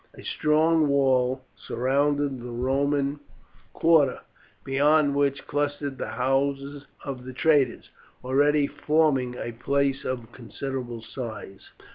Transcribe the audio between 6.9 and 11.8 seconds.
of the traders, already forming a place of considerable size.